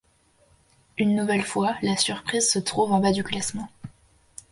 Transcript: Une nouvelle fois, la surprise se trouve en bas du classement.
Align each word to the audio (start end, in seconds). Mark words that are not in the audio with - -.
Une 0.97 1.15
nouvelle 1.15 1.43
fois, 1.45 1.75
la 1.83 1.95
surprise 1.95 2.49
se 2.49 2.57
trouve 2.57 2.91
en 2.91 2.99
bas 2.99 3.11
du 3.11 3.23
classement. 3.23 3.69